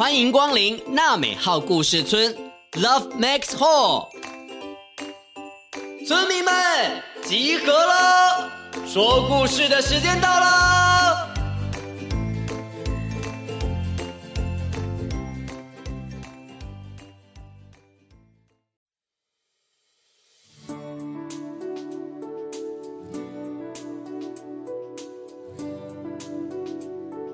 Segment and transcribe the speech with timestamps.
[0.00, 2.34] 欢迎光临娜美号故事村
[2.72, 4.08] ，Love Max Hall。
[6.08, 8.50] 村民们集合了，
[8.88, 10.69] 说故事的时间到了。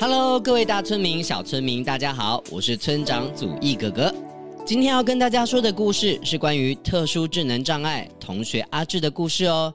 [0.00, 4.14] Hello，各位大村民、小村民，大家好，我是村长祖义哥哥。
[4.64, 9.74] 今天要跟大家说的故事是关于特殊智能障碍同学阿志的故事哦。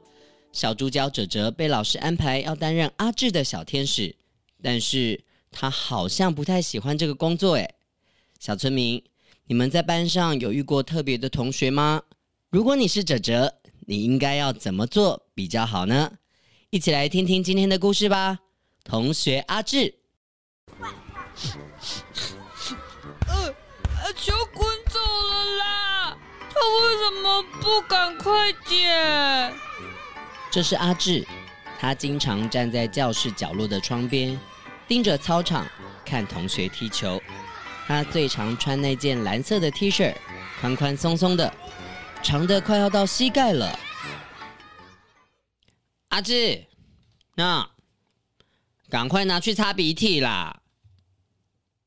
[0.54, 4.16] 小主角哲哲被老师安排要担任阿志的小天使，
[4.62, 7.76] 但是他好像不太喜欢这个工作诶。
[8.40, 9.04] 小村民，
[9.48, 12.02] 你们在班上有遇过特别的同学吗？
[12.50, 16.14] 如果你是哲哲，你应该要怎么做比较好呢？
[16.70, 18.40] 一起来听听今天的故事吧。
[18.86, 20.03] 同学阿志。
[23.28, 26.18] 呃，球滚走了啦！
[26.50, 29.54] 他为什么不赶快捡？
[30.52, 31.26] 这是阿志，
[31.80, 34.40] 他经常站在教室角落的窗边，
[34.88, 35.66] 盯着操场
[36.06, 37.22] 看同学踢球。
[37.88, 40.16] 他最常穿那件蓝色的 T 恤，
[40.62, 41.54] 宽宽松松的，
[42.22, 43.78] 长的快要到膝盖了。
[46.10, 46.66] 阿志，
[47.36, 47.68] 那
[48.90, 50.62] 赶快拿去擦鼻涕啦！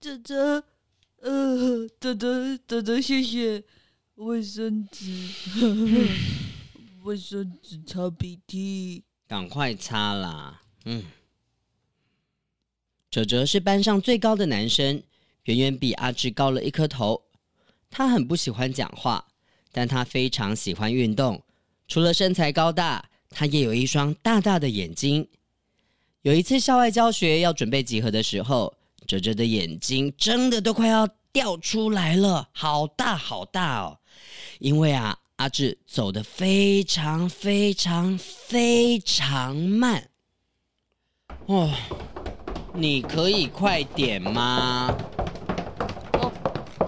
[0.06, 0.64] 哲哲，
[1.16, 3.64] 呃，哲哲，哲哲，谢谢
[4.14, 5.10] 卫生纸，
[7.02, 10.62] 卫生纸擦鼻涕，赶快擦啦！
[10.84, 11.02] 嗯，
[13.10, 15.02] 哲哲是班上最高的男生，
[15.46, 17.24] 远远比阿志高了一颗头。
[17.90, 19.26] 他很不喜欢讲话，
[19.72, 21.42] 但他非常喜欢运动。
[21.88, 25.28] 除了身材高大，他也有一双大大的眼睛。
[26.22, 28.72] 有一次校外教学要准备集合的时候。
[29.06, 33.98] 哲哲的眼睛真的都快要掉出来了，好大好大哦！
[34.58, 40.10] 因为啊，阿志走得非常非常非常慢。
[41.46, 41.70] 哦，
[42.74, 44.94] 你可以快点吗？
[46.14, 46.32] 哦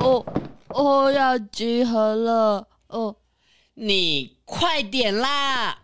[0.00, 0.26] 哦
[0.68, 3.14] 哦，要集合了哦！
[3.74, 5.78] 你快点啦！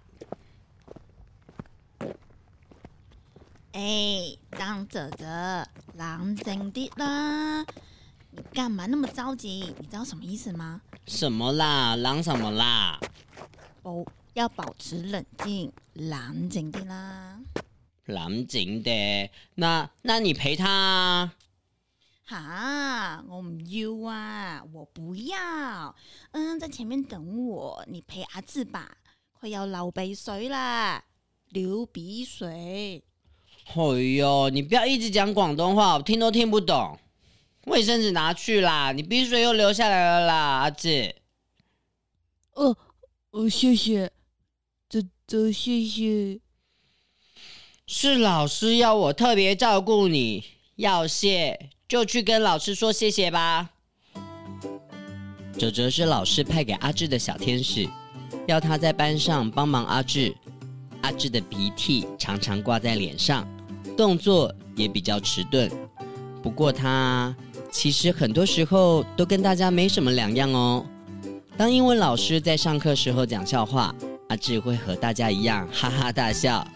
[3.72, 7.64] 哎，张哲哲，冷静啲啦！
[8.30, 9.72] 你干嘛那么着急？
[9.78, 10.80] 你知道什么意思吗？
[11.06, 11.94] 什么啦？
[11.94, 12.98] 冷什么啦？
[13.82, 17.38] 哦，要保持冷静，冷静啲啦！
[18.06, 21.34] 冷静的，那那你陪他啊？
[22.26, 25.94] 哈，我唔要啊，我不要。
[26.32, 28.96] 嗯，在前面等我，你陪阿志吧，
[29.32, 31.04] 快要流鼻水啦，
[31.50, 33.04] 流鼻水。
[33.66, 33.82] 哎
[34.16, 36.98] 呦，你不要一直讲广东话，我听都听不懂。
[37.66, 41.14] 卫生纸拿去啦，你鼻水又流下来了啦，阿志。
[42.52, 42.76] 哦，
[43.30, 44.10] 哦，谢谢，
[44.88, 46.38] 这这谢谢。
[47.86, 50.44] 是老师要我特别照顾你，
[50.76, 53.70] 要谢就去跟老师说谢谢吧。
[55.58, 57.88] 哲哲是老师派给阿志的小天使，
[58.46, 60.36] 要他在班上帮忙阿志。
[61.02, 63.46] 阿志的鼻涕常常挂在脸上。
[63.96, 65.70] 动作也比较迟钝，
[66.42, 67.34] 不过他
[67.70, 70.84] 其实很多时候都跟大家没什么两样哦。
[71.56, 73.94] 当英文老师在上课时候讲笑话，
[74.28, 76.66] 阿智会和大家一样哈哈大笑。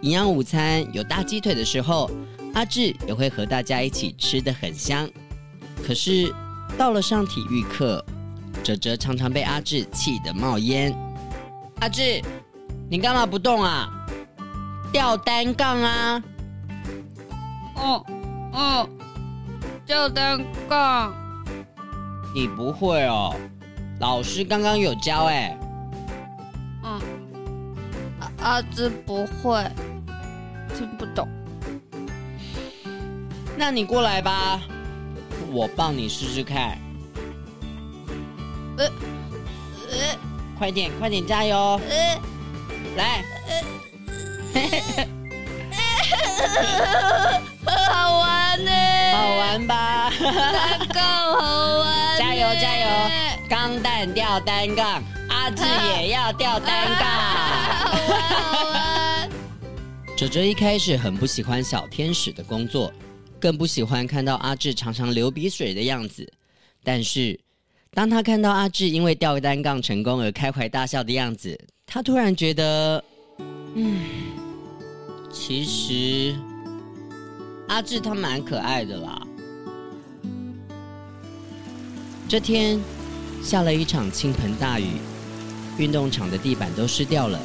[0.00, 2.10] 营养午餐有大鸡腿的时候，
[2.54, 5.08] 阿智也会和大家一起吃得很香。
[5.86, 6.32] 可是
[6.78, 8.02] 到了上体育课，
[8.64, 10.96] 哲哲常常被阿智气得冒烟。
[11.80, 12.22] 阿智，
[12.88, 13.90] 你干嘛不动啊？
[14.90, 16.22] 吊单杠啊！
[17.78, 18.04] 哦
[18.52, 18.88] 哦，
[19.86, 21.12] 吊单杠，
[22.34, 23.34] 你不会哦？
[24.00, 25.56] 老师刚刚有教哎。
[26.82, 27.00] 嗯，
[28.20, 29.64] 阿阿智不会，
[30.76, 31.28] 听不懂。
[33.56, 34.60] 那你过来吧，
[35.52, 36.78] 我帮你试试看。
[38.76, 38.84] 呃
[39.90, 40.18] 呃，
[40.56, 41.56] 快点快点加油！
[41.88, 42.20] 呃，
[42.96, 43.24] 来。
[47.90, 48.70] 好玩呢，
[49.14, 50.10] 好玩吧？
[50.18, 51.02] 单杠
[51.36, 52.86] 好玩，加油加油！
[53.48, 55.64] 钢弹吊单杠，阿志
[55.96, 57.06] 也要吊单杠。
[57.06, 57.92] 好
[58.70, 59.30] 玩。
[60.16, 62.92] 哲哲一开始很不喜欢小天使的工作，
[63.40, 66.30] 更不喜欢看到阿志常常流鼻水的样子。
[66.82, 67.38] 但是，
[67.92, 73.02] 当他看到阿志因为吊单杠成功而开怀大笑的样子，他突然觉得，
[73.74, 74.00] 嗯，
[75.32, 76.36] 其实。
[77.68, 79.20] 阿志他蛮可爱的啦，
[82.26, 82.80] 这天
[83.44, 84.86] 下了一场倾盆大雨，
[85.76, 87.38] 运动场的地板都湿掉了。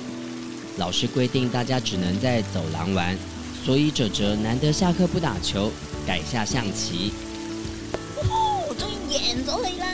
[0.77, 3.17] 老师规定大家只能在走廊玩，
[3.65, 5.69] 所以哲哲难得下课不打球，
[6.07, 7.11] 改下象棋。
[8.15, 9.87] 哦，终于演走了啦！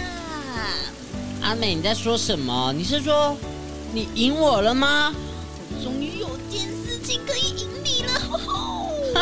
[1.42, 2.72] 阿美，你在说什么？
[2.72, 3.36] 你是说
[3.92, 5.12] 你赢我了吗？
[5.72, 6.29] 我终于有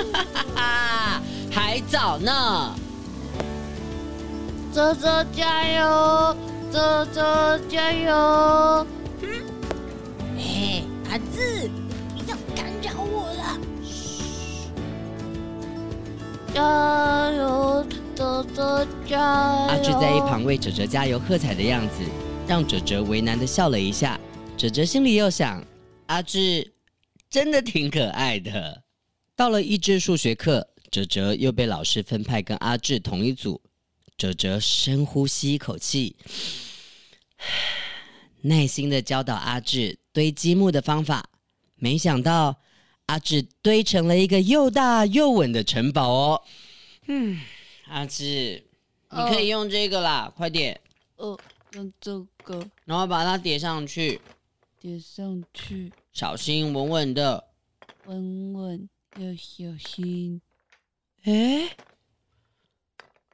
[1.51, 2.75] 还早呢。
[4.71, 6.35] 泽泽加油！
[6.71, 8.85] 泽泽加油！
[9.21, 9.27] 嗯，
[10.37, 11.69] 哎，阿志，
[12.13, 13.57] 不要干扰我了。
[16.53, 19.67] 加油，泽泽加油！
[19.69, 22.03] 阿志在一旁为哲哲加油喝彩的样子，
[22.47, 24.19] 让哲哲为难的笑了一下。
[24.55, 25.63] 哲哲心里又想：
[26.07, 26.71] 阿志
[27.29, 28.83] 真的挺可爱的。
[29.37, 33.61] 到了益智数学课，哲哲又被老师分派跟阿志同一组。
[34.17, 36.15] 哲哲深呼吸一口气，
[38.41, 41.29] 耐心的教导阿志堆积木的方法。
[41.75, 42.59] 没想到
[43.05, 46.41] 阿志堆成了一个又大又稳的城堡哦。
[47.05, 47.39] 嗯，
[47.85, 48.63] 阿志，
[49.11, 50.81] 你可以用这个啦，快点。
[51.17, 51.39] 哦，
[51.73, 54.19] 用这个，然后把它叠上去。
[54.79, 57.43] 叠上去，小心，稳稳的。
[58.05, 60.41] 稳稳要小心。
[61.23, 61.75] 诶。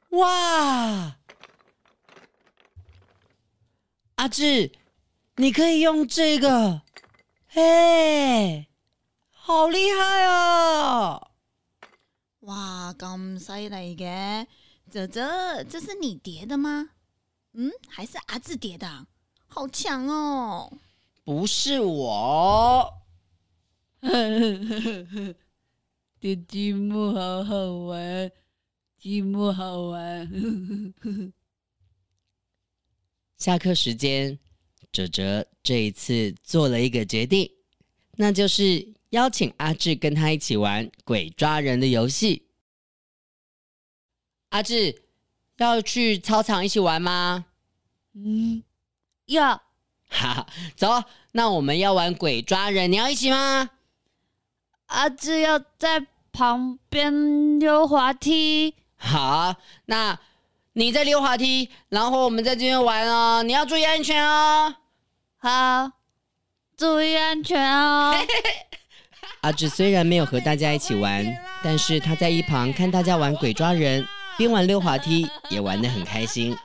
[0.09, 1.17] 哇，
[4.15, 4.71] 阿志，
[5.37, 6.83] 你可以用这个，
[7.47, 8.67] 嘿，
[9.31, 11.31] 好厉害哦！
[12.41, 14.45] 哇，咁犀利嘅，
[14.87, 16.91] 泽泽，这是你叠的吗？
[17.53, 19.07] 嗯，还是阿志叠的？
[19.47, 20.71] 好强哦！
[21.23, 22.93] 不是我，
[26.23, 28.31] 叠积木好好玩。
[28.97, 30.31] 积木好玩。
[33.37, 34.39] 下课时间，
[34.89, 37.51] 哲哲这一次做了一个决定，
[38.13, 42.47] 那就是邀请阿志跟他一起玩鬼抓人的游戏。
[44.51, 45.03] 阿志，
[45.57, 47.47] 要去操场一起玩吗？
[48.13, 48.63] 嗯，
[49.25, 49.61] 要。
[50.07, 50.47] 哈，
[50.77, 50.87] 走，
[51.33, 53.71] 那我们要玩鬼抓人，你要一起吗？
[54.85, 58.75] 阿志要在旁边溜滑梯。
[58.97, 60.17] 好，那
[60.73, 63.43] 你在溜滑梯，然后我们在这边玩哦。
[63.43, 64.75] 你要注意安全哦。
[65.37, 65.91] 好，
[66.75, 68.15] 注意安全哦。
[69.41, 71.23] 阿志虽然没有和大家一起玩，
[71.61, 74.05] 但是他在一旁看大家玩鬼抓人，
[74.37, 76.57] 边玩溜滑梯，也玩得很开心，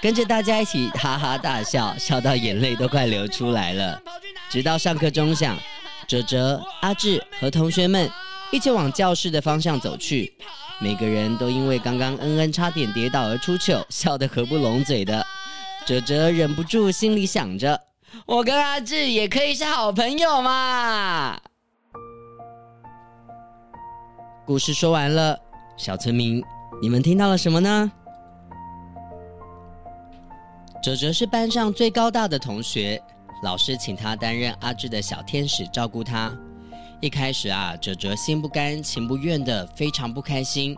[0.00, 4.02] 跟着大家一起哈哈大笑，笑到眼泪都快流出来了。
[4.48, 5.56] 直到上课钟响，
[6.08, 8.10] 哲哲、阿志和同学们
[8.52, 10.32] 一起往教室的方向走去。
[10.78, 15.24] 每个人都因为刚刚恩恩差点跌倒而出糗，笑得合不拢嘴的。
[15.86, 17.80] 哲哲忍不住心里想着：
[18.26, 21.40] 我跟阿志也可以是好朋友嘛。
[24.44, 25.38] 故事说完了，
[25.76, 26.42] 小村民，
[26.82, 27.90] 你们听到了什么呢？
[30.82, 33.00] 哲哲是班上最高大的同学，
[33.44, 36.36] 老师请他担任阿志的小天使，照顾他。
[37.02, 40.76] 一开始啊，哲哲心不甘情不愿的，非常不开心，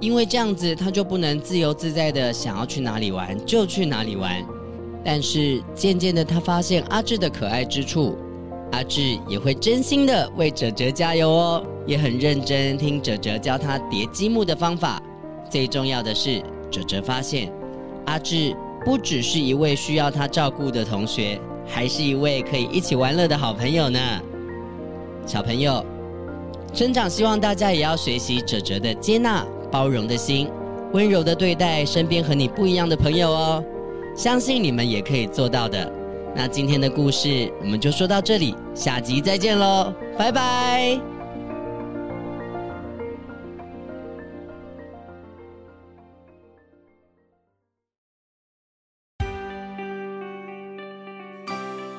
[0.00, 4.42] 因为这样子他就不能自由自在的想要去哪里玩就去哪里玩。
[5.04, 8.16] 但是渐渐的，他发现阿志的可爱之处，
[8.72, 14.98] 阿志也会真心的为哲哲加油哦，也很认真听哲哲教他叠积木的方法。
[15.50, 17.52] 最重要的是，哲哲发现
[18.06, 24.00] 阿志不只是一位需要他照顾的同学，还是一位可以一起玩乐的好朋友呢。
[25.28, 25.84] 小朋友，
[26.72, 30.48] 村长希望大家也要学习哲哲的接纳、包容的心，
[30.94, 33.62] 温柔的对待身边和你不一样的朋友哦。
[34.16, 35.92] 相信你们也可以做到的。
[36.34, 41.17] 那今天的故事我们就说到这里，下集再见喽，拜拜。